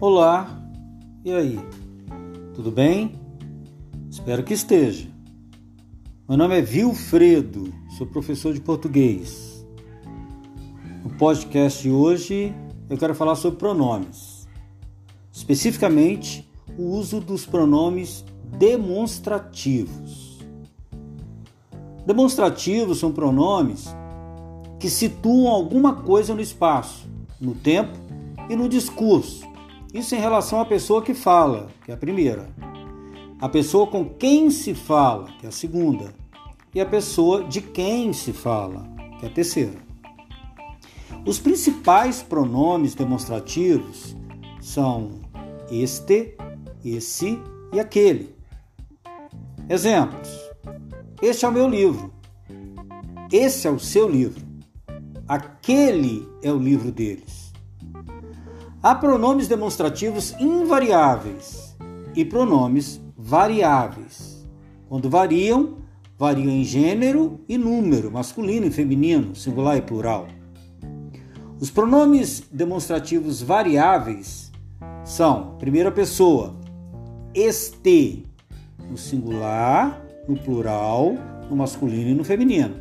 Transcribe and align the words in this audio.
Olá, 0.00 0.62
e 1.24 1.32
aí? 1.32 1.58
Tudo 2.54 2.70
bem? 2.70 3.18
Espero 4.08 4.44
que 4.44 4.54
esteja. 4.54 5.08
Meu 6.28 6.38
nome 6.38 6.56
é 6.56 6.62
Vilfredo, 6.62 7.74
sou 7.96 8.06
professor 8.06 8.54
de 8.54 8.60
português. 8.60 9.66
No 11.02 11.10
podcast 11.18 11.82
de 11.82 11.90
hoje 11.90 12.54
eu 12.88 12.96
quero 12.96 13.12
falar 13.12 13.34
sobre 13.34 13.58
pronomes, 13.58 14.46
especificamente 15.32 16.48
o 16.78 16.84
uso 16.92 17.18
dos 17.18 17.44
pronomes 17.44 18.24
demonstrativos. 18.56 20.38
Demonstrativos 22.06 23.00
são 23.00 23.10
pronomes 23.10 23.88
que 24.78 24.88
situam 24.88 25.48
alguma 25.48 25.92
coisa 25.92 26.36
no 26.36 26.40
espaço, 26.40 27.04
no 27.40 27.52
tempo 27.56 27.98
e 28.48 28.54
no 28.54 28.68
discurso 28.68 29.47
isso 29.92 30.14
em 30.14 30.18
relação 30.18 30.60
à 30.60 30.64
pessoa 30.64 31.02
que 31.02 31.14
fala, 31.14 31.68
que 31.84 31.90
é 31.90 31.94
a 31.94 31.96
primeira. 31.96 32.48
A 33.40 33.48
pessoa 33.48 33.86
com 33.86 34.04
quem 34.04 34.50
se 34.50 34.74
fala, 34.74 35.30
que 35.38 35.46
é 35.46 35.48
a 35.48 35.52
segunda. 35.52 36.12
E 36.74 36.80
a 36.80 36.86
pessoa 36.86 37.44
de 37.44 37.60
quem 37.60 38.12
se 38.12 38.32
fala, 38.32 38.86
que 39.18 39.26
é 39.26 39.28
a 39.28 39.32
terceira. 39.32 39.88
Os 41.24 41.38
principais 41.38 42.22
pronomes 42.22 42.94
demonstrativos 42.94 44.16
são 44.60 45.20
este, 45.70 46.36
esse 46.84 47.40
e 47.72 47.80
aquele. 47.80 48.34
Exemplos: 49.68 50.28
Este 51.22 51.44
é 51.44 51.48
o 51.48 51.52
meu 51.52 51.68
livro. 51.68 52.12
Esse 53.32 53.66
é 53.66 53.70
o 53.70 53.78
seu 53.78 54.08
livro. 54.08 54.46
Aquele 55.26 56.26
é 56.42 56.50
o 56.50 56.58
livro 56.58 56.90
deles. 56.90 57.47
Há 58.88 58.94
pronomes 58.94 59.46
demonstrativos 59.46 60.34
invariáveis 60.40 61.76
e 62.16 62.24
pronomes 62.24 62.98
variáveis. 63.14 64.48
Quando 64.88 65.10
variam, 65.10 65.76
variam 66.16 66.48
em 66.48 66.64
gênero 66.64 67.38
e 67.46 67.58
número, 67.58 68.10
masculino 68.10 68.64
e 68.64 68.70
feminino, 68.70 69.36
singular 69.36 69.76
e 69.76 69.82
plural. 69.82 70.26
Os 71.60 71.70
pronomes 71.70 72.44
demonstrativos 72.50 73.42
variáveis 73.42 74.50
são, 75.04 75.58
primeira 75.58 75.92
pessoa, 75.92 76.56
este, 77.34 78.24
no 78.88 78.96
singular, 78.96 80.02
no 80.26 80.34
plural, 80.34 81.12
no 81.50 81.56
masculino 81.56 82.08
e 82.08 82.14
no 82.14 82.24
feminino. 82.24 82.74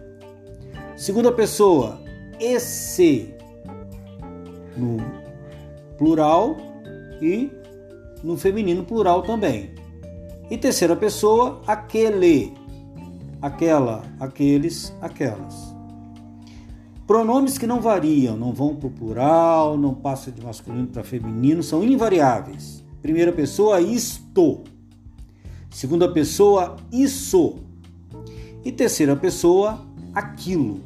Segunda 0.96 1.34
pessoa, 1.34 2.00
esse, 2.40 3.36
no 4.78 5.27
plural 5.98 6.58
e 7.22 7.50
no 8.24 8.38
feminino 8.38 8.84
plural 8.84 9.22
também. 9.22 9.72
E 10.50 10.58
terceira 10.58 10.96
pessoa, 10.96 11.62
aquele, 11.68 12.54
aquela, 13.42 14.04
aqueles, 14.20 14.94
aquelas. 15.02 15.76
Pronomes 17.06 17.58
que 17.58 17.68
não 17.68 17.80
variam, 17.80 18.36
não 18.36 18.54
vão 18.54 18.76
para 18.76 18.88
o 18.88 18.92
plural, 18.92 19.78
não 19.78 19.94
passam 19.94 20.34
de 20.34 20.44
masculino 20.44 20.88
para 20.88 21.04
feminino, 21.04 21.64
são 21.64 21.84
invariáveis. 21.84 22.84
Primeira 23.02 23.32
pessoa, 23.32 23.80
isto. 23.80 24.62
Segunda 25.70 26.12
pessoa, 26.12 26.76
isso. 26.92 27.56
E 28.64 28.72
terceira 28.72 29.16
pessoa, 29.16 29.86
aquilo. 30.14 30.82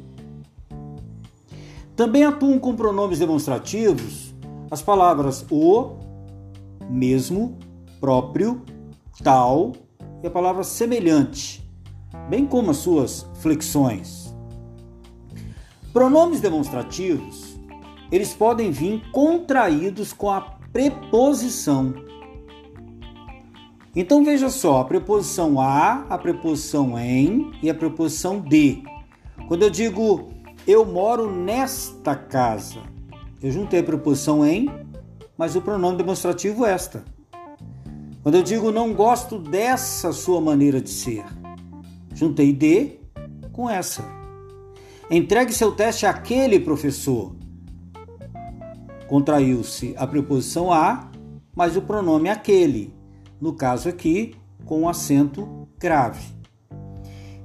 Também 1.96 2.24
atuam 2.24 2.58
com 2.58 2.74
pronomes 2.74 3.18
demonstrativos 3.18 4.31
as 4.72 4.80
palavras 4.80 5.44
o, 5.50 5.98
mesmo, 6.88 7.58
próprio, 8.00 8.62
tal 9.22 9.72
e 10.22 10.26
a 10.26 10.30
palavra 10.30 10.64
semelhante, 10.64 11.62
bem 12.30 12.46
como 12.46 12.70
as 12.70 12.78
suas 12.78 13.26
flexões. 13.34 14.34
Pronomes 15.92 16.40
demonstrativos, 16.40 17.60
eles 18.10 18.32
podem 18.32 18.70
vir 18.70 19.02
contraídos 19.12 20.14
com 20.14 20.30
a 20.30 20.40
preposição. 20.72 21.92
Então 23.94 24.24
veja 24.24 24.48
só, 24.48 24.80
a 24.80 24.84
preposição 24.86 25.60
a, 25.60 26.06
a 26.08 26.16
preposição 26.16 26.98
em 26.98 27.52
e 27.62 27.68
a 27.68 27.74
preposição 27.74 28.40
de. 28.40 28.82
Quando 29.48 29.64
eu 29.64 29.70
digo 29.70 30.30
eu 30.66 30.86
moro 30.86 31.30
nesta 31.30 32.14
casa, 32.14 32.80
eu 33.42 33.50
juntei 33.50 33.80
a 33.80 33.84
preposição 33.84 34.46
em, 34.46 34.70
mas 35.36 35.56
o 35.56 35.60
pronome 35.60 35.96
demonstrativo 35.96 36.64
esta. 36.64 37.04
Quando 38.22 38.36
eu 38.36 38.42
digo 38.42 38.70
não 38.70 38.94
gosto 38.94 39.38
dessa 39.38 40.12
sua 40.12 40.40
maneira 40.40 40.80
de 40.80 40.90
ser, 40.90 41.24
juntei 42.14 42.52
de 42.52 43.00
com 43.52 43.68
essa. 43.68 44.04
Entregue 45.10 45.52
seu 45.52 45.72
teste 45.72 46.06
àquele 46.06 46.60
professor. 46.60 47.34
Contraiu-se 49.08 49.94
a 49.98 50.06
preposição 50.06 50.72
a, 50.72 51.10
mas 51.54 51.76
o 51.76 51.82
pronome 51.82 52.28
aquele, 52.28 52.94
no 53.40 53.52
caso 53.52 53.88
aqui, 53.88 54.36
com 54.64 54.82
um 54.82 54.88
acento 54.88 55.68
grave. 55.78 56.24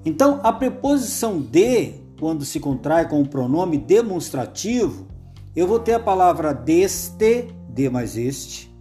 Então, 0.06 0.40
a 0.44 0.54
preposição 0.54 1.42
de, 1.42 1.96
quando 2.20 2.46
se 2.46 2.60
contrai 2.60 3.10
com 3.10 3.22
o 3.22 3.28
pronome 3.28 3.78
demonstrativo, 3.78 5.08
eu 5.58 5.66
vou 5.66 5.80
ter 5.80 5.94
a 5.94 6.00
palavra 6.00 6.54
deste, 6.54 7.48
de 7.68 7.90
mais 7.90 8.16
este. 8.16 8.72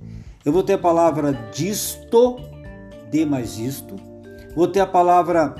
Eu 0.45 0.53
vou 0.53 0.63
ter 0.63 0.75
a 0.75 0.79
palavra 0.79 1.33
disto, 1.51 2.39
de 3.11 3.25
mais 3.25 3.59
isto. 3.59 3.97
Vou 4.55 4.69
ter 4.69 4.81
a 4.81 4.87
palavra 4.87 5.55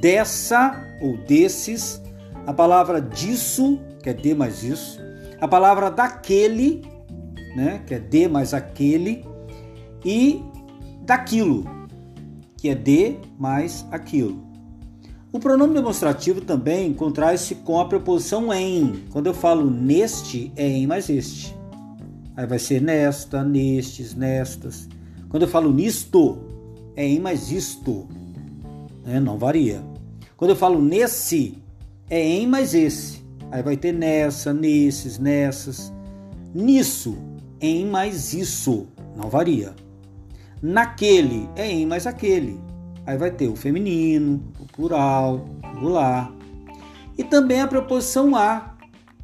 dessa 0.00 0.80
ou 1.02 1.16
desses. 1.16 2.00
A 2.46 2.52
palavra 2.52 3.00
disso, 3.02 3.80
que 4.00 4.10
é 4.10 4.12
de 4.12 4.32
mais 4.32 4.62
isso. 4.62 5.00
A 5.40 5.48
palavra 5.48 5.90
daquele, 5.90 6.82
né, 7.56 7.82
que 7.84 7.94
é 7.94 7.98
de 7.98 8.28
mais 8.28 8.54
aquele. 8.54 9.24
E 10.04 10.40
daquilo, 11.02 11.64
que 12.56 12.68
é 12.68 12.76
de 12.76 13.16
mais 13.36 13.84
aquilo. 13.90 14.40
O 15.36 15.38
pronome 15.38 15.74
demonstrativo 15.74 16.40
também 16.40 16.94
contrai-se 16.94 17.56
com 17.56 17.78
a 17.78 17.84
preposição 17.84 18.50
em. 18.54 19.04
Quando 19.10 19.26
eu 19.26 19.34
falo 19.34 19.70
neste, 19.70 20.50
é 20.56 20.66
em 20.66 20.86
mais 20.86 21.10
este. 21.10 21.54
Aí 22.34 22.46
vai 22.46 22.58
ser 22.58 22.80
nesta, 22.80 23.44
nestes, 23.44 24.14
nestas. 24.14 24.88
Quando 25.28 25.42
eu 25.42 25.48
falo 25.48 25.70
nisto, 25.70 26.38
é 26.96 27.06
em 27.06 27.20
mais 27.20 27.52
isto. 27.52 28.08
Né? 29.04 29.20
Não 29.20 29.36
varia. 29.36 29.82
Quando 30.38 30.52
eu 30.52 30.56
falo 30.56 30.80
nesse, 30.80 31.58
é 32.08 32.18
em 32.18 32.46
mais 32.46 32.72
esse. 32.74 33.22
Aí 33.50 33.62
vai 33.62 33.76
ter 33.76 33.92
nessa, 33.92 34.54
nesses, 34.54 35.18
nessas. 35.18 35.92
Nisso, 36.54 37.14
em 37.60 37.84
mais 37.84 38.32
isso. 38.32 38.86
Não 39.14 39.28
varia. 39.28 39.74
Naquele, 40.62 41.46
é 41.56 41.70
em 41.70 41.84
mais 41.84 42.06
aquele. 42.06 42.58
Aí 43.06 43.16
vai 43.16 43.30
ter 43.30 43.48
o 43.48 43.54
feminino, 43.54 44.42
o 44.58 44.66
plural, 44.66 45.46
singular. 45.72 46.32
E 47.16 47.22
também 47.22 47.60
a 47.60 47.68
preposição 47.68 48.34
a. 48.34 48.74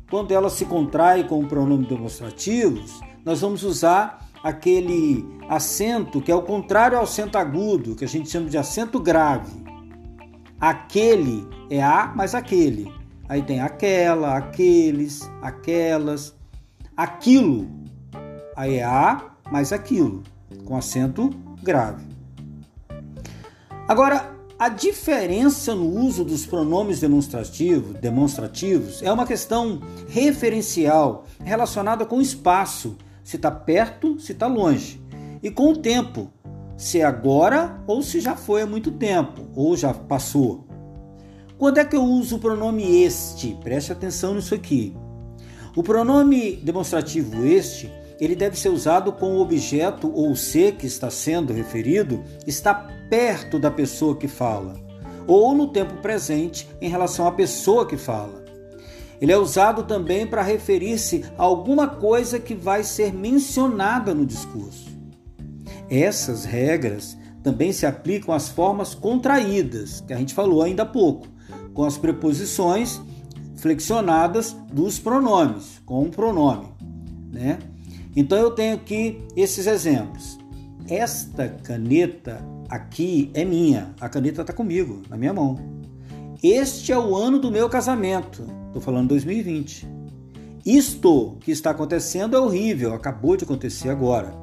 Quando 0.09 0.33
ela 0.33 0.51
se 0.51 0.67
contrai 0.67 1.25
com 1.25 1.41
o 1.41 1.49
pronome 1.49 1.87
demonstrativos, 1.87 3.01
nós 3.25 3.41
vamos 3.41 3.65
usar 3.65 4.29
aquele 4.43 5.27
acento 5.49 6.21
que 6.21 6.31
é 6.31 6.35
o 6.35 6.43
contrário 6.43 6.99
ao 6.99 7.05
acento 7.05 7.39
agudo, 7.39 7.97
que 7.97 8.05
a 8.05 8.09
gente 8.09 8.29
chama 8.29 8.49
de 8.49 8.59
acento 8.59 9.01
grave. 9.01 9.51
Aquele 10.61 11.47
é 11.71 11.83
a 11.83 12.13
mais 12.15 12.35
aquele. 12.35 12.93
Aí 13.29 13.43
tem 13.43 13.61
aquela, 13.61 14.37
aqueles, 14.37 15.29
aquelas. 15.41 16.37
Aquilo, 16.95 17.67
aí 18.55 18.77
é 18.77 18.85
a 18.85 19.33
mais 19.51 19.73
aquilo, 19.73 20.23
com 20.67 20.77
acento 20.77 21.31
grave. 21.63 22.12
Agora, 23.89 24.37
a 24.59 24.69
diferença 24.69 25.75
no 25.75 25.89
uso 26.07 26.25
dos 26.25 26.47
pronomes 26.47 27.01
demonstrativos, 27.01 27.97
demonstrativos 27.99 29.03
é 29.03 29.13
uma 29.13 29.27
questão 29.27 29.81
referencial 30.09 31.25
relacionada 31.43 32.07
com 32.07 32.19
o 32.19 32.23
espaço, 32.23 32.97
se 33.25 33.37
está 33.37 33.51
perto, 33.51 34.21
se 34.21 34.33
está 34.33 34.47
longe, 34.47 35.03
e 35.43 35.51
com 35.51 35.73
o 35.73 35.77
tempo, 35.77 36.31
se 36.77 37.01
é 37.01 37.05
agora 37.05 37.83
ou 37.87 38.03
se 38.03 38.21
já 38.21 38.37
foi 38.37 38.63
há 38.63 38.67
muito 38.67 38.93
tempo, 38.93 39.49
ou 39.57 39.77
já 39.77 39.93
passou. 39.93 40.65
Quando 41.59 41.79
é 41.79 41.85
que 41.85 41.97
eu 41.97 42.05
uso 42.05 42.37
o 42.37 42.39
pronome 42.39 43.03
este? 43.03 43.57
Preste 43.63 43.91
atenção 43.91 44.35
nisso 44.35 44.55
aqui. 44.55 44.97
O 45.75 45.83
pronome 45.83 46.57
demonstrativo 46.57 47.45
este 47.45 47.91
ele 48.21 48.37
deve 48.37 48.57
ser 48.57 48.69
usado 48.69 49.11
com 49.13 49.37
o 49.37 49.41
objeto 49.41 50.09
ou 50.15 50.31
o 50.31 50.37
ser 50.37 50.77
que 50.77 50.87
está 50.87 51.11
sendo 51.11 51.53
referido 51.53 52.23
está 52.47 52.89
perto 53.13 53.59
da 53.59 53.71
pessoa 53.71 54.17
que 54.17 54.27
fala, 54.27 54.75
ou 55.27 55.55
no 55.55 55.69
tempo 55.69 55.97
presente 55.97 56.67
em 56.81 56.89
relação 56.89 57.27
à 57.27 57.33
pessoa 57.33 57.87
que 57.87 57.99
fala. 57.99 58.43
Ele 59.21 59.31
é 59.31 59.37
usado 59.37 59.83
também 59.83 60.27
para 60.27 60.41
referir-se 60.41 61.23
a 61.37 61.43
alguma 61.43 61.87
coisa 61.87 62.41
que 62.41 62.55
vai 62.55 62.83
ser 62.83 63.13
mencionada 63.13 64.15
no 64.15 64.25
discurso. 64.25 64.89
Essas 65.91 66.47
regras 66.47 67.15
também 67.43 67.71
se 67.71 67.85
aplicam 67.85 68.35
às 68.35 68.49
formas 68.49 68.95
contraídas, 68.95 70.01
que 70.01 70.15
a 70.15 70.17
gente 70.17 70.33
falou 70.33 70.63
ainda 70.63 70.85
há 70.85 70.87
pouco, 70.87 71.27
com 71.75 71.85
as 71.85 71.99
preposições 71.99 72.99
flexionadas 73.57 74.57
dos 74.73 74.99
pronomes, 74.99 75.83
com 75.85 76.05
um 76.05 76.11
pronome, 76.11 76.69
né? 77.31 77.59
Então 78.17 78.39
eu 78.39 78.53
tenho 78.53 78.75
aqui 78.75 79.23
esses 79.37 79.67
exemplos. 79.67 80.39
Esta 80.89 81.47
caneta 81.47 82.43
aqui 82.73 83.31
é 83.35 83.45
minha, 83.45 83.95
a 84.01 84.09
caneta 84.09 84.41
está 84.41 84.53
comigo, 84.55 85.03
na 85.11 85.17
minha 85.19 85.35
mão. 85.35 85.59
Este 86.43 86.91
é 86.91 86.99
o 86.99 87.15
ano 87.15 87.39
do 87.39 87.51
meu 87.51 87.69
casamento, 87.69 88.47
estou 88.69 88.81
falando 88.81 89.11
2020. 89.11 89.87
Isto 90.65 91.37
que 91.41 91.51
está 91.51 91.71
acontecendo 91.73 92.35
é 92.35 92.41
horrível, 92.41 92.95
acabou 92.95 93.37
de 93.37 93.45
acontecer 93.45 93.91
agora. 93.91 94.35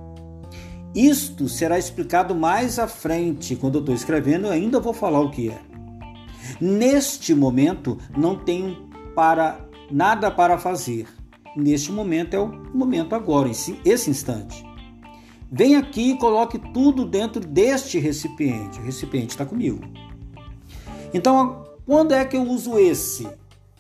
Isto 0.94 1.50
será 1.50 1.80
explicado 1.80 2.36
mais 2.36 2.78
à 2.78 2.88
frente, 2.88 3.56
quando 3.56 3.76
eu 3.76 3.80
estou 3.80 3.96
escrevendo, 3.96 4.46
eu 4.46 4.52
ainda 4.52 4.80
vou 4.80 4.94
falar 4.94 5.22
o 5.22 5.32
que 5.32 5.50
é. 5.50 5.60
Neste 6.62 7.34
momento, 7.34 7.98
não 8.16 8.36
tenho 8.36 8.90
para 9.16 9.60
nada 9.90 10.30
para 10.30 10.60
fazer. 10.60 11.08
Neste 11.58 11.92
momento 11.92 12.36
é 12.36 12.40
o 12.40 12.48
momento 12.76 13.16
agora, 13.16 13.50
esse 13.50 14.10
instante. 14.10 14.69
Vem 15.52 15.76
aqui 15.76 16.12
e 16.12 16.18
coloque 16.18 16.60
tudo 16.60 17.06
dentro 17.06 17.42
deste 17.42 17.98
recipiente. 17.98 18.80
O 18.80 18.84
recipiente 18.84 19.30
está 19.30 19.46
comigo. 19.46 19.82
Então, 21.14 21.66
quando 21.86 22.14
é 22.14 22.24
que 22.24 22.38
eu 22.38 22.44
uso 22.44 22.78
esse? 22.78 23.28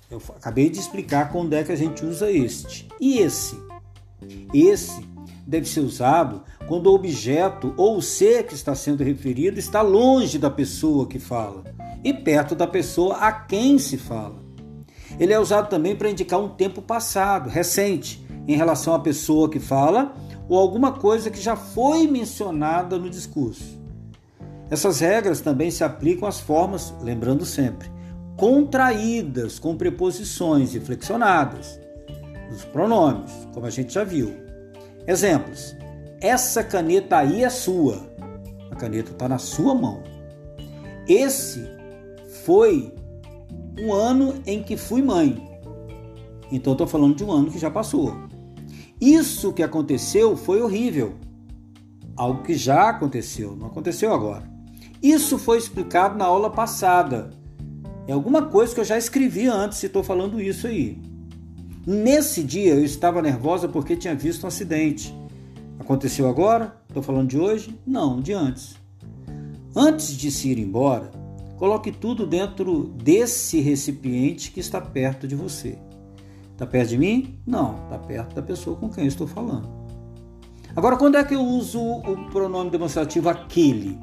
Eu 0.09 0.19
acabei 0.35 0.69
de 0.69 0.79
explicar 0.79 1.31
quando 1.31 1.53
é 1.53 1.63
que 1.63 1.71
a 1.71 1.75
gente 1.75 2.03
usa 2.03 2.31
este. 2.31 2.87
E 2.99 3.19
esse? 3.19 3.55
Esse 4.51 5.07
deve 5.45 5.67
ser 5.67 5.81
usado 5.81 6.43
quando 6.67 6.87
o 6.87 6.95
objeto 6.95 7.73
ou 7.77 7.97
o 7.97 8.01
ser 8.01 8.47
que 8.47 8.55
está 8.55 8.73
sendo 8.73 9.03
referido 9.03 9.59
está 9.59 9.81
longe 9.81 10.39
da 10.39 10.49
pessoa 10.49 11.07
que 11.07 11.19
fala 11.19 11.63
e 12.03 12.13
perto 12.13 12.55
da 12.55 12.65
pessoa 12.65 13.17
a 13.17 13.31
quem 13.31 13.77
se 13.77 13.97
fala. 13.97 14.39
Ele 15.19 15.33
é 15.33 15.39
usado 15.39 15.69
também 15.69 15.95
para 15.95 16.09
indicar 16.09 16.39
um 16.39 16.49
tempo 16.49 16.81
passado, 16.81 17.49
recente, 17.49 18.25
em 18.47 18.55
relação 18.55 18.95
à 18.95 18.99
pessoa 18.99 19.49
que 19.49 19.59
fala 19.59 20.15
ou 20.49 20.57
alguma 20.57 20.91
coisa 20.91 21.29
que 21.29 21.39
já 21.39 21.55
foi 21.55 22.07
mencionada 22.07 22.97
no 22.97 23.09
discurso. 23.09 23.79
Essas 24.69 24.99
regras 24.99 25.39
também 25.39 25.69
se 25.69 25.83
aplicam 25.83 26.27
às 26.27 26.39
formas, 26.39 26.93
lembrando 27.01 27.45
sempre, 27.45 27.89
contraídas 28.35 29.59
com 29.59 29.77
preposições 29.77 30.73
e 30.73 30.79
flexionadas, 30.79 31.79
os 32.51 32.65
pronomes, 32.65 33.31
como 33.53 33.67
a 33.67 33.69
gente 33.69 33.93
já 33.93 34.03
viu. 34.03 34.33
Exemplos: 35.07 35.75
essa 36.19 36.63
caneta 36.63 37.17
aí 37.17 37.43
é 37.43 37.49
sua. 37.49 38.09
A 38.71 38.75
caneta 38.75 39.11
está 39.11 39.29
na 39.29 39.37
sua 39.37 39.73
mão. 39.73 40.03
Esse 41.07 41.65
foi 42.43 42.93
um 43.79 43.93
ano 43.93 44.35
em 44.45 44.61
que 44.61 44.75
fui 44.75 45.01
mãe. 45.01 45.47
Então 46.51 46.73
estou 46.73 46.87
falando 46.87 47.15
de 47.15 47.23
um 47.23 47.31
ano 47.31 47.51
que 47.51 47.59
já 47.59 47.69
passou. 47.69 48.13
Isso 48.99 49.53
que 49.53 49.63
aconteceu 49.63 50.35
foi 50.35 50.61
horrível. 50.61 51.15
Algo 52.15 52.43
que 52.43 52.55
já 52.55 52.89
aconteceu, 52.89 53.55
não 53.55 53.67
aconteceu 53.67 54.13
agora. 54.13 54.49
Isso 55.01 55.37
foi 55.37 55.57
explicado 55.57 56.17
na 56.17 56.25
aula 56.25 56.49
passada. 56.49 57.29
É 58.07 58.11
alguma 58.11 58.47
coisa 58.47 58.73
que 58.73 58.79
eu 58.79 58.85
já 58.85 58.97
escrevi 58.97 59.47
antes 59.47 59.81
e 59.83 59.85
estou 59.85 60.03
falando 60.03 60.41
isso 60.41 60.67
aí. 60.67 61.01
Nesse 61.87 62.43
dia 62.43 62.73
eu 62.73 62.83
estava 62.83 63.21
nervosa 63.21 63.67
porque 63.69 63.95
tinha 63.95 64.15
visto 64.15 64.43
um 64.43 64.47
acidente. 64.47 65.15
Aconteceu 65.79 66.27
agora? 66.27 66.75
Estou 66.87 67.01
falando 67.01 67.29
de 67.29 67.39
hoje? 67.39 67.79
Não, 67.85 68.19
de 68.19 68.33
antes. 68.33 68.75
Antes 69.75 70.11
de 70.17 70.29
se 70.29 70.49
ir 70.49 70.59
embora, 70.59 71.09
Coloque 71.59 71.91
tudo 71.91 72.25
dentro 72.25 72.85
desse 73.03 73.59
recipiente 73.59 74.49
que 74.49 74.61
está 74.61 74.79
perto 74.79 75.27
de 75.27 75.35
você. 75.35 75.77
Está 76.59 76.67
perto 76.67 76.89
de 76.89 76.97
mim? 76.97 77.39
Não, 77.47 77.85
está 77.85 77.97
perto 77.97 78.35
da 78.35 78.41
pessoa 78.41 78.75
com 78.75 78.89
quem 78.89 79.05
eu 79.05 79.07
estou 79.07 79.25
falando. 79.25 79.69
Agora, 80.75 80.97
quando 80.97 81.15
é 81.15 81.23
que 81.23 81.33
eu 81.33 81.41
uso 81.41 81.81
o 81.81 82.29
pronome 82.31 82.69
demonstrativo 82.69 83.29
aquele? 83.29 83.97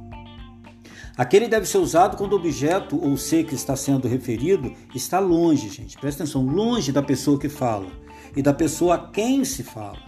Aquele 1.19 1.49
deve 1.49 1.67
ser 1.67 1.77
usado 1.77 2.17
quando 2.17 2.33
o 2.33 2.37
objeto 2.37 2.99
ou 2.99 3.15
ser 3.19 3.45
que 3.45 3.55
está 3.55 3.77
sendo 3.77 4.09
referido 4.09 4.73
está 4.95 5.19
longe, 5.19 5.69
gente. 5.69 5.99
Presta 5.99 6.23
atenção, 6.23 6.47
longe 6.47 6.93
da 6.93 7.03
pessoa 7.03 7.39
que 7.39 7.51
fala 7.51 7.89
e 8.35 8.41
da 8.41 8.55
pessoa 8.55 8.95
a 8.95 9.07
quem 9.11 9.45
se 9.45 9.63
fala. 9.63 9.99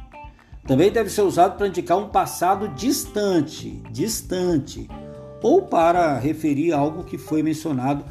Também 0.66 0.90
deve 0.90 1.10
ser 1.10 1.20
usado 1.20 1.58
para 1.58 1.68
indicar 1.68 1.98
um 1.98 2.08
passado 2.08 2.68
distante, 2.68 3.82
distante, 3.90 4.88
ou 5.42 5.60
para 5.66 6.18
referir 6.18 6.72
algo 6.72 7.04
que 7.04 7.18
foi 7.18 7.42
mencionado 7.42 8.06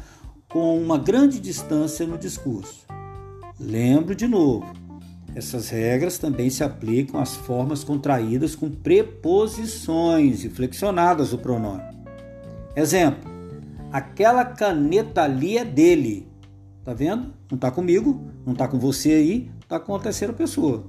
com 0.48 0.80
uma 0.80 0.96
grande 0.96 1.40
distância 1.40 2.06
no 2.06 2.16
discurso. 2.16 2.87
Lembro 3.60 4.14
de 4.14 4.28
novo, 4.28 4.72
essas 5.34 5.68
regras 5.68 6.16
também 6.16 6.48
se 6.48 6.62
aplicam 6.62 7.20
às 7.20 7.34
formas 7.34 7.82
contraídas 7.82 8.54
com 8.54 8.70
preposições 8.70 10.44
e 10.44 10.48
flexionadas 10.48 11.30
do 11.30 11.38
pronome. 11.38 11.82
Exemplo: 12.76 13.28
aquela 13.92 14.44
caneta 14.44 15.22
ali 15.22 15.58
é 15.58 15.64
dele. 15.64 16.28
Tá 16.84 16.94
vendo? 16.94 17.34
Não 17.50 17.58
tá 17.58 17.70
comigo, 17.70 18.30
não 18.46 18.54
tá 18.54 18.68
com 18.68 18.78
você 18.78 19.10
aí, 19.10 19.50
tá 19.66 19.80
com 19.80 19.94
a 19.94 19.98
terceira 19.98 20.32
pessoa. 20.32 20.84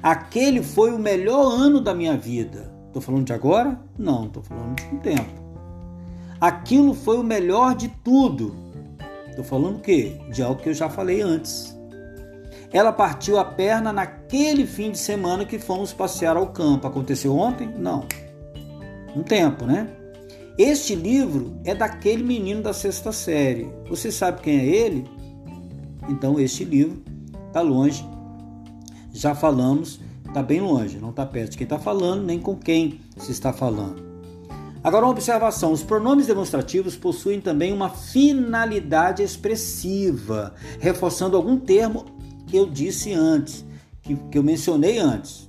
Aquele 0.00 0.62
foi 0.62 0.92
o 0.92 0.98
melhor 0.98 1.52
ano 1.52 1.80
da 1.80 1.92
minha 1.92 2.16
vida. 2.16 2.72
Tô 2.92 3.00
falando 3.00 3.26
de 3.26 3.32
agora? 3.32 3.80
Não, 3.98 4.28
tô 4.28 4.40
falando 4.40 4.76
de 4.76 4.94
um 4.94 4.98
tempo. 4.98 5.42
Aquilo 6.40 6.94
foi 6.94 7.18
o 7.18 7.24
melhor 7.24 7.74
de 7.74 7.88
tudo. 7.88 8.54
Estou 9.32 9.44
falando 9.44 9.76
o 9.76 9.80
quê? 9.80 10.12
De 10.28 10.42
algo 10.42 10.60
que 10.60 10.68
eu 10.68 10.74
já 10.74 10.90
falei 10.90 11.22
antes. 11.22 11.74
Ela 12.70 12.92
partiu 12.92 13.38
a 13.38 13.44
perna 13.44 13.90
naquele 13.90 14.66
fim 14.66 14.90
de 14.90 14.98
semana 14.98 15.46
que 15.46 15.58
fomos 15.58 15.90
passear 15.90 16.36
ao 16.36 16.48
campo. 16.48 16.86
Aconteceu 16.86 17.34
ontem? 17.34 17.66
Não. 17.78 18.04
Um 19.16 19.22
tempo, 19.22 19.64
né? 19.64 19.88
Este 20.58 20.94
livro 20.94 21.58
é 21.64 21.74
daquele 21.74 22.22
menino 22.22 22.62
da 22.62 22.74
sexta 22.74 23.10
série. 23.10 23.72
Você 23.88 24.12
sabe 24.12 24.42
quem 24.42 24.58
é 24.58 24.66
ele? 24.66 25.06
Então, 26.10 26.38
este 26.38 26.62
livro 26.62 27.02
está 27.46 27.62
longe. 27.62 28.06
Já 29.14 29.34
falamos, 29.34 29.98
está 30.28 30.42
bem 30.42 30.60
longe, 30.60 30.98
não 30.98 31.08
está 31.08 31.24
perto 31.24 31.52
de 31.52 31.56
quem 31.56 31.64
está 31.64 31.78
falando, 31.78 32.22
nem 32.24 32.38
com 32.38 32.54
quem 32.54 33.00
se 33.16 33.32
está 33.32 33.50
falando. 33.50 34.11
Agora, 34.82 35.06
uma 35.06 35.12
observação: 35.12 35.72
os 35.72 35.82
pronomes 35.82 36.26
demonstrativos 36.26 36.96
possuem 36.96 37.40
também 37.40 37.72
uma 37.72 37.90
finalidade 37.90 39.22
expressiva, 39.22 40.54
reforçando 40.80 41.36
algum 41.36 41.56
termo 41.56 42.04
que 42.46 42.56
eu 42.56 42.66
disse 42.66 43.12
antes, 43.12 43.64
que, 44.02 44.16
que 44.16 44.38
eu 44.38 44.42
mencionei 44.42 44.98
antes. 44.98 45.48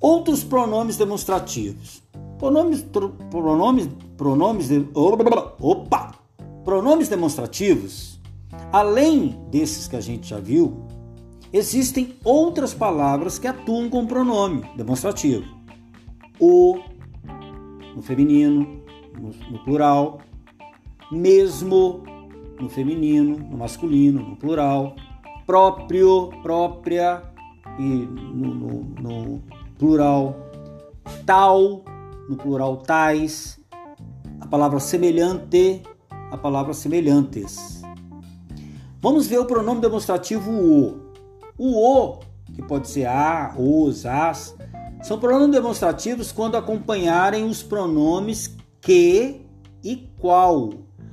Outros 0.00 0.42
pronomes 0.44 0.96
demonstrativos. 0.96 2.02
Pronomes, 2.38 2.84
pronomes, 3.30 3.88
pronomes, 4.16 4.68
de, 4.68 4.86
opa, 4.94 6.14
pronomes 6.64 7.08
demonstrativos, 7.08 8.20
além 8.70 9.40
desses 9.50 9.88
que 9.88 9.96
a 9.96 10.00
gente 10.00 10.28
já 10.28 10.38
viu, 10.38 10.84
existem 11.52 12.16
outras 12.22 12.74
palavras 12.74 13.38
que 13.38 13.46
atuam 13.46 13.88
com 13.88 14.06
pronome 14.06 14.68
demonstrativo. 14.76 15.46
O, 16.38 16.78
no 17.96 18.02
feminino, 18.02 18.82
no, 19.18 19.30
no 19.50 19.64
plural, 19.64 20.18
mesmo 21.10 22.04
no 22.60 22.68
feminino, 22.68 23.38
no 23.38 23.56
masculino, 23.56 24.20
no 24.22 24.36
plural, 24.36 24.94
próprio, 25.46 26.30
própria 26.42 27.22
e 27.78 27.82
no, 27.82 28.54
no, 28.54 28.86
no, 29.00 29.42
plural, 29.78 30.36
tal, 31.24 31.84
no 32.28 32.36
plural 32.36 32.76
tais, 32.78 33.58
a 34.40 34.46
palavra 34.46 34.78
semelhante, 34.78 35.82
a 36.30 36.36
palavra 36.36 36.74
semelhantes. 36.74 37.82
Vamos 39.00 39.26
ver 39.26 39.38
o 39.38 39.44
pronome 39.46 39.80
demonstrativo 39.80 40.50
o. 40.50 41.06
O 41.58 41.80
o, 41.80 42.20
que 42.54 42.62
pode 42.62 42.88
ser 42.88 43.06
a, 43.06 43.54
os, 43.56 44.04
as, 44.04 44.55
são 45.02 45.18
pronomes 45.18 45.50
demonstrativos 45.50 46.32
quando 46.32 46.56
acompanharem 46.56 47.44
os 47.44 47.62
pronomes 47.62 48.56
que 48.80 49.42
e 49.84 50.10
qual, 50.18 50.70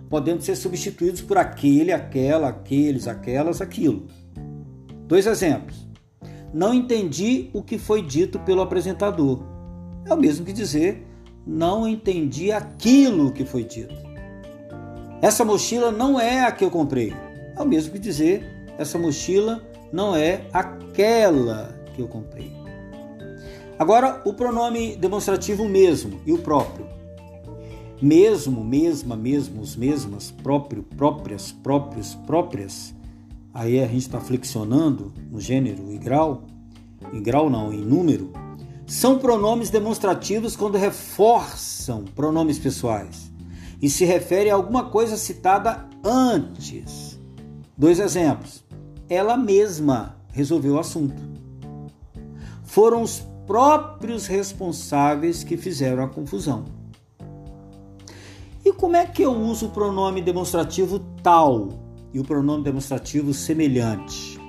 podendo 0.09 0.41
ser 0.41 0.55
substituídos 0.55 1.21
por 1.21 1.37
aquele, 1.37 1.91
aquela, 1.91 2.49
aqueles, 2.49 3.07
aquelas, 3.07 3.61
aquilo. 3.61 4.07
Dois 5.07 5.27
exemplos. 5.27 5.87
Não 6.53 6.73
entendi 6.73 7.49
o 7.53 7.61
que 7.61 7.77
foi 7.77 8.01
dito 8.01 8.39
pelo 8.39 8.61
apresentador. 8.61 9.43
É 10.05 10.13
o 10.13 10.17
mesmo 10.17 10.45
que 10.45 10.53
dizer 10.53 11.07
não 11.45 11.87
entendi 11.87 12.51
aquilo 12.51 13.31
que 13.31 13.43
foi 13.43 13.63
dito. 13.63 13.95
Essa 15.21 15.43
mochila 15.43 15.91
não 15.91 16.19
é 16.19 16.45
a 16.45 16.51
que 16.51 16.63
eu 16.63 16.71
comprei. 16.71 17.13
É 17.55 17.61
o 17.61 17.65
mesmo 17.65 17.91
que 17.91 17.99
dizer 17.99 18.43
essa 18.77 18.97
mochila 18.97 19.61
não 19.91 20.15
é 20.15 20.47
aquela 20.51 21.75
que 21.95 22.01
eu 22.01 22.07
comprei. 22.07 22.62
Agora, 23.77 24.21
o 24.23 24.33
pronome 24.33 24.95
demonstrativo 24.95 25.67
mesmo 25.67 26.21
e 26.25 26.31
o 26.31 26.37
próprio. 26.37 26.85
Mesmo, 28.01 28.63
mesma, 28.63 29.15
mesmos, 29.15 29.75
mesmas, 29.75 30.29
próprio, 30.29 30.83
próprias, 30.83 31.51
próprios, 31.51 32.15
próprias. 32.27 32.93
Aí 33.53 33.79
a 33.79 33.87
gente 33.87 34.01
está 34.01 34.19
flexionando 34.19 35.13
no 35.31 35.39
gênero 35.39 35.91
e 35.91 35.97
grau, 35.97 36.43
em 37.11 37.21
grau 37.21 37.49
não, 37.49 37.73
em 37.73 37.81
número. 37.81 38.31
São 38.85 39.17
pronomes 39.17 39.69
demonstrativos 39.69 40.55
quando 40.55 40.77
reforçam 40.77 42.03
pronomes 42.15 42.59
pessoais 42.59 43.31
e 43.81 43.89
se 43.89 44.05
refere 44.05 44.49
a 44.49 44.55
alguma 44.55 44.85
coisa 44.85 45.17
citada 45.17 45.87
antes. 46.03 47.19
Dois 47.77 47.99
exemplos. 47.99 48.63
Ela 49.09 49.35
mesma 49.35 50.15
resolveu 50.31 50.75
o 50.75 50.79
assunto. 50.79 51.21
Foram 52.63 53.01
os 53.01 53.23
próprios 53.45 54.27
responsáveis 54.27 55.43
que 55.43 55.57
fizeram 55.57 56.03
a 56.03 56.07
confusão. 56.07 56.65
E 58.65 58.71
como 58.71 58.95
é 58.95 59.05
que 59.05 59.21
eu 59.21 59.33
uso 59.33 59.65
o 59.65 59.69
pronome 59.69 60.21
demonstrativo 60.21 60.99
tal 61.21 61.69
e 62.13 62.19
o 62.19 62.23
pronome 62.23 62.63
demonstrativo 62.63 63.33
semelhante? 63.33 64.39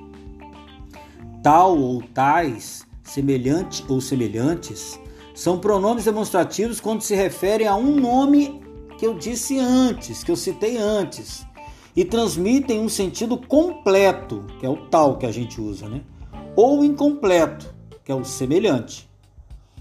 Tal 1.42 1.76
ou 1.76 2.00
tais, 2.00 2.86
semelhante 3.02 3.84
ou 3.88 4.00
semelhantes, 4.00 4.98
são 5.34 5.58
pronomes 5.58 6.04
demonstrativos 6.04 6.80
quando 6.80 7.02
se 7.02 7.14
referem 7.14 7.66
a 7.66 7.74
um 7.74 7.96
nome 7.96 8.62
que 8.96 9.04
eu 9.04 9.14
disse 9.14 9.58
antes, 9.58 10.22
que 10.22 10.30
eu 10.30 10.36
citei 10.36 10.76
antes, 10.76 11.44
e 11.96 12.04
transmitem 12.04 12.80
um 12.80 12.88
sentido 12.88 13.36
completo, 13.36 14.44
que 14.60 14.66
é 14.66 14.68
o 14.68 14.76
tal 14.86 15.18
que 15.18 15.26
a 15.26 15.32
gente 15.32 15.60
usa, 15.60 15.88
né? 15.88 16.02
Ou 16.54 16.84
incompleto, 16.84 17.73
que 18.04 18.12
é 18.12 18.14
o 18.14 18.24
semelhante. 18.24 19.08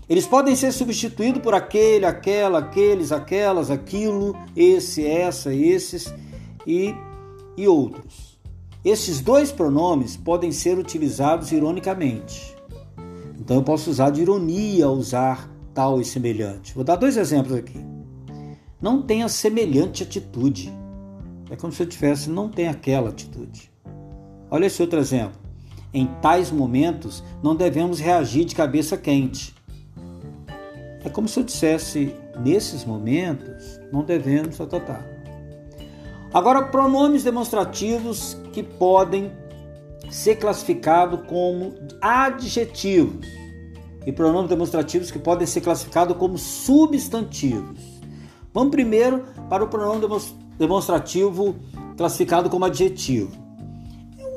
Eles 0.08 0.26
podem 0.26 0.56
ser 0.56 0.72
substituídos 0.72 1.42
por 1.42 1.54
aquele, 1.54 2.06
aquela, 2.06 2.60
aqueles, 2.60 3.12
aquelas, 3.12 3.72
aquilo, 3.72 4.36
esse, 4.56 5.06
essa, 5.06 5.54
esses 5.54 6.14
e, 6.68 6.94
e 7.58 7.68
outros. 7.68 8.40
Estes 8.84 9.22
dois 9.22 9.52
pronomes 9.52 10.18
podem 10.18 10.52
ser 10.52 10.78
utilizados 10.78 11.52
ironicamente. 11.52 12.54
Então 13.40 13.58
eu 13.58 13.64
posso 13.64 13.90
usar 13.90 14.10
de 14.10 14.22
ironia 14.22 14.90
usar 14.90 15.50
tal 15.74 16.00
e 16.02 16.06
semelhante. 16.06 16.74
Vou 16.76 16.84
dar 16.84 16.98
dois 16.98 17.18
exemplos 17.18 17.56
aqui. 17.56 17.80
Não 18.82 19.02
tenha 19.02 19.28
semelhante 19.30 20.04
atitude. 20.04 20.72
É 21.50 21.56
como 21.56 21.72
se 21.72 21.82
eu 21.82 21.88
tivesse, 21.88 22.30
não 22.30 22.50
tem 22.50 22.68
aquela 22.68 23.10
atitude. 23.10 23.72
Olha 24.52 24.66
esse 24.66 24.82
outro 24.82 25.00
exemplo. 25.00 25.43
Em 25.94 26.08
tais 26.22 26.52
momentos, 26.52 27.24
não 27.44 27.56
devemos 27.56 28.00
reagir 28.00 28.46
de 28.46 28.56
cabeça 28.56 28.98
quente. 28.98 29.54
É 31.06 31.10
como 31.10 31.28
se 31.28 31.40
eu 31.40 31.44
dissesse, 31.44 32.16
nesses 32.40 32.84
momentos, 32.84 33.80
não 33.92 34.04
devemos 34.04 34.60
atatar. 34.60 35.06
Agora, 36.34 36.64
pronomes 36.64 37.24
demonstrativos 37.24 38.36
que 38.52 38.64
podem 38.64 39.32
ser 40.10 40.38
classificados 40.38 41.20
como 41.28 41.76
adjetivos 42.02 43.28
e 44.06 44.12
pronomes 44.12 44.50
demonstrativos 44.50 45.12
que 45.12 45.20
podem 45.20 45.46
ser 45.46 45.62
classificados 45.62 46.18
como 46.18 46.38
substantivos. 46.38 47.80
Vamos 48.54 48.72
primeiro 48.72 49.24
para 49.50 49.64
o 49.64 49.68
pronome 49.68 50.06
demonstrativo 50.58 51.56
classificado 51.98 52.50
como 52.50 52.66
adjetivo. 52.66 53.32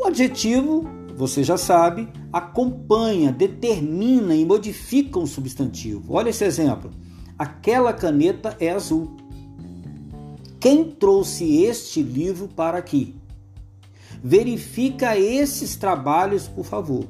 O 0.00 0.06
adjetivo 0.06 0.88
você 1.16 1.42
já 1.42 1.56
sabe, 1.56 2.08
acompanha, 2.30 3.32
determina 3.32 4.36
e 4.36 4.44
modifica 4.44 5.18
um 5.18 5.26
substantivo. 5.26 6.12
Olha 6.12 6.28
esse 6.28 6.44
exemplo. 6.44 6.90
Aquela 7.38 7.92
caneta 7.92 8.54
é 8.60 8.70
azul. 8.70 9.16
Quem 10.60 10.84
trouxe 10.90 11.62
este 11.62 12.02
livro 12.02 12.48
para 12.48 12.76
aqui? 12.76 13.14
Verifica 14.22 15.16
esses 15.18 15.76
trabalhos, 15.76 16.48
por 16.48 16.64
favor. 16.64 17.04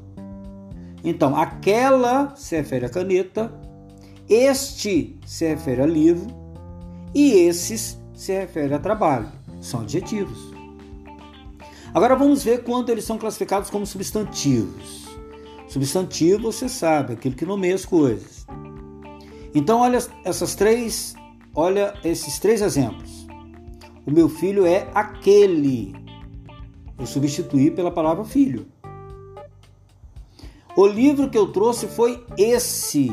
Então, 1.03 1.37
aquela 1.37 2.35
se 2.37 2.57
refere 2.57 2.87
à 2.87 2.89
caneta, 2.89 3.53
este 4.29 5.19
se 5.27 5.47
refere 5.49 5.83
a 5.83 5.87
livro 5.87 6.27
e 7.15 7.33
esses 7.33 7.99
se 8.15 8.33
refere 8.33 8.75
a 8.75 8.79
trabalho. 8.79 9.31
São 9.61 9.81
adjetivos. 9.81 10.56
Agora 11.97 12.15
vamos 12.15 12.45
ver 12.45 12.63
quando 12.63 12.91
eles 12.91 13.07
são 13.07 13.17
classificados 13.17 13.71
como 13.71 13.87
substantivos. 13.87 15.07
Substantivo, 15.67 16.53
você 16.53 16.69
sabe, 16.69 17.15
aquilo 17.15 17.35
que 17.35 17.47
nomeia 17.47 17.75
as 17.75 17.87
coisas. 17.87 18.47
Então, 19.55 19.81
olha 19.81 19.97
essas 20.23 20.55
três, 20.55 21.15
olha 21.55 21.95
esses 22.05 22.39
três 22.39 22.61
exemplos. 22.61 23.27
O 24.05 24.11
meu 24.11 24.29
filho 24.29 24.67
é 24.67 24.87
aquele. 24.95 25.95
Eu 26.99 27.07
substituí 27.07 27.71
pela 27.71 27.91
palavra 27.91 28.25
filho. 28.25 28.67
O 30.77 30.87
livro 30.87 31.31
que 31.31 31.39
eu 31.39 31.51
trouxe 31.51 31.87
foi 31.87 32.23
esse. 32.37 33.07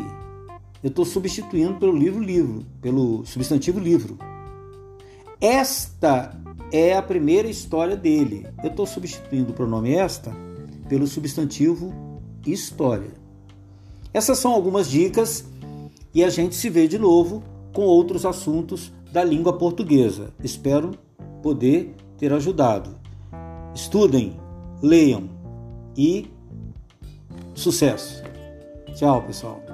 Eu 0.83 0.89
estou 0.89 1.05
substituindo 1.05 1.75
pelo 1.75 1.95
livro 1.95 2.21
livro, 2.21 2.65
pelo 2.81 3.25
substantivo 3.25 3.79
livro. 3.79 4.17
Esta 5.39 6.42
é 6.73 6.97
a 6.97 7.03
primeira 7.03 7.47
história 7.47 7.95
dele. 7.95 8.47
Eu 8.63 8.71
estou 8.71 8.87
substituindo 8.87 9.51
o 9.51 9.53
pronome 9.53 9.93
esta 9.93 10.35
pelo 10.89 11.05
substantivo 11.05 11.93
história. 12.45 13.11
Essas 14.11 14.39
são 14.39 14.51
algumas 14.51 14.89
dicas 14.89 15.45
e 16.13 16.23
a 16.23 16.29
gente 16.29 16.55
se 16.55 16.71
vê 16.71 16.87
de 16.87 16.97
novo 16.97 17.43
com 17.71 17.83
outros 17.83 18.25
assuntos 18.25 18.91
da 19.11 19.23
língua 19.23 19.53
portuguesa. 19.53 20.33
Espero 20.43 20.91
poder 21.43 21.95
ter 22.17 22.33
ajudado. 22.33 22.95
Estudem, 23.75 24.35
leiam 24.81 25.29
e 25.95 26.27
sucesso. 27.53 28.23
Tchau, 28.95 29.21
pessoal. 29.21 29.72